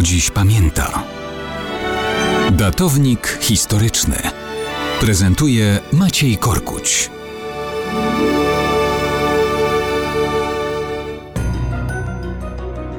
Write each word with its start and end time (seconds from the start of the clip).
kto 0.00 0.06
dziś 0.06 0.30
pamięta. 0.30 1.02
Datownik 2.50 3.38
historyczny 3.40 4.16
prezentuje 5.00 5.78
Maciej 5.92 6.36
Korkuć. 6.36 7.10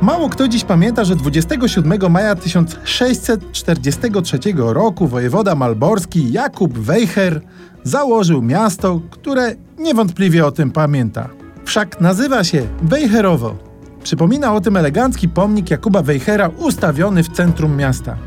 Mało 0.01 0.29
kto 0.29 0.47
dziś 0.47 0.63
pamięta, 0.63 1.03
że 1.03 1.15
27 1.15 2.11
maja 2.11 2.35
1643 2.35 4.39
roku 4.55 5.07
wojewoda 5.07 5.55
malborski 5.55 6.31
Jakub 6.31 6.77
Wejher 6.77 7.41
założył 7.83 8.41
miasto, 8.41 9.01
które 9.11 9.55
niewątpliwie 9.77 10.45
o 10.45 10.51
tym 10.51 10.71
pamięta. 10.71 11.29
Wszak 11.65 12.01
nazywa 12.01 12.43
się 12.43 12.67
Wejherowo. 12.81 13.70
Przypomina 14.03 14.53
o 14.53 14.61
tym 14.61 14.77
elegancki 14.77 15.29
pomnik 15.29 15.71
Jakuba 15.71 16.01
Wejhera 16.01 16.47
ustawiony 16.47 17.23
w 17.23 17.29
centrum 17.29 17.77
miasta. 17.77 18.17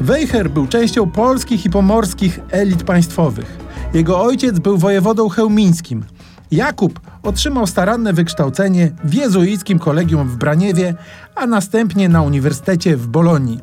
Wejher 0.00 0.50
był 0.50 0.66
częścią 0.66 1.10
polskich 1.10 1.64
i 1.64 1.70
pomorskich 1.70 2.40
elit 2.50 2.82
państwowych. 2.82 3.58
Jego 3.94 4.20
ojciec 4.20 4.58
był 4.58 4.78
wojewodą 4.78 5.28
chełmińskim. 5.28 6.04
Jakub 6.50 7.00
otrzymał 7.22 7.66
staranne 7.66 8.12
wykształcenie 8.12 8.92
w 9.04 9.14
jezuickim 9.14 9.78
kolegium 9.78 10.28
w 10.28 10.36
Braniewie, 10.36 10.94
a 11.34 11.46
następnie 11.46 12.08
na 12.08 12.22
uniwersytecie 12.22 12.96
w 12.96 13.06
Bolonii. 13.06 13.60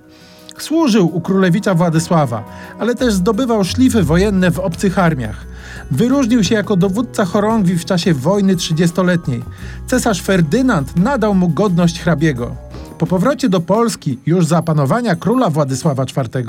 Służył 0.57 1.15
u 1.15 1.21
królewicza 1.21 1.73
Władysława, 1.73 2.43
ale 2.79 2.95
też 2.95 3.13
zdobywał 3.13 3.63
szlify 3.63 4.03
wojenne 4.03 4.51
w 4.51 4.59
obcych 4.59 4.99
armiach. 4.99 5.45
Wyróżnił 5.91 6.43
się 6.43 6.55
jako 6.55 6.75
dowódca 6.75 7.25
chorągwi 7.25 7.77
w 7.77 7.85
czasie 7.85 8.13
wojny 8.13 8.55
trzydziestoletniej. 8.55 9.43
Cesarz 9.87 10.21
Ferdynand 10.21 10.97
nadał 10.97 11.35
mu 11.35 11.49
godność 11.49 11.99
hrabiego. 11.99 12.55
Po 12.97 13.07
powrocie 13.07 13.49
do 13.49 13.61
Polski, 13.61 14.19
już 14.25 14.45
za 14.45 14.61
panowania 14.61 15.15
króla 15.15 15.49
Władysława 15.49 16.03
IV, 16.03 16.43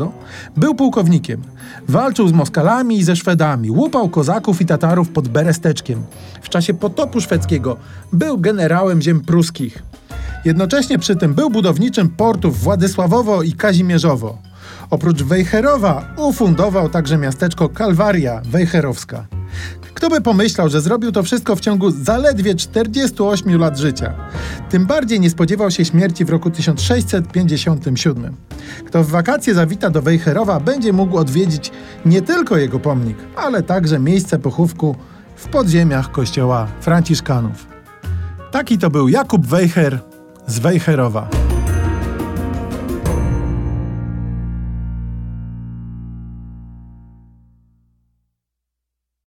był 0.57 0.75
pułkownikiem. 0.75 1.43
Walczył 1.89 2.29
z 2.29 2.33
Moskalami 2.33 2.99
i 2.99 3.05
ze 3.05 3.17
Szwedami, 3.17 3.71
łupał 3.71 4.09
kozaków 4.09 4.61
i 4.61 4.67
Tatarów 4.67 5.09
pod 5.09 5.29
Beresteczkiem. 5.29 6.03
W 6.43 6.49
czasie 6.49 6.75
potopu 6.75 7.21
szwedzkiego 7.21 7.77
był 8.13 8.39
generałem 8.39 9.03
ziem 9.03 9.21
pruskich. 9.21 9.83
Jednocześnie 10.45 10.99
przy 10.99 11.17
tym 11.17 11.35
był 11.35 11.51
budowniczym 11.51 12.09
portów 12.09 12.61
Władysławowo 12.61 13.43
i 13.43 13.53
Kazimierzowo. 13.53 14.48
Oprócz 14.91 15.23
Wejherowa 15.23 16.15
ufundował 16.17 16.89
także 16.89 17.19
miasteczko 17.19 17.69
Kalwaria 17.69 18.41
Wejherowska. 18.45 19.27
Kto 19.95 20.11
by 20.11 20.21
pomyślał, 20.21 20.69
że 20.69 20.81
zrobił 20.81 21.13
to 21.13 21.23
wszystko 21.23 21.57
w 21.57 21.61
ciągu 21.61 21.91
zaledwie 21.91 22.55
48 22.55 23.59
lat 23.59 23.79
życia? 23.79 24.15
Tym 24.71 24.87
bardziej 24.87 25.21
nie 25.21 25.31
spodziewał 25.31 25.71
się 25.71 25.85
śmierci 25.85 26.25
w 26.25 26.31
roku 26.31 26.51
1657. 26.51 28.37
Kto 28.87 29.05
w 29.05 29.11
wakacje 29.11 29.55
zawita 29.55 29.91
do 29.91 30.03
Wejherowa, 30.03 30.61
będzie 30.61 30.93
mógł 30.93 31.19
odwiedzić 31.19 31.73
nie 32.07 32.23
tylko 32.23 32.57
jego 32.57 32.81
pomnik, 32.81 33.17
ale 33.37 33.63
także 33.63 33.99
miejsce 33.99 34.39
pochówku 34.39 34.97
w 35.37 35.49
podziemiach 35.49 36.11
kościoła 36.11 36.67
Franciszkanów. 36.81 37.67
Taki 38.51 38.79
to 38.79 38.91
był 38.91 39.09
Jakub 39.09 39.47
Wejher 39.47 39.99
z 40.47 40.59
Wejherowa. 40.59 41.38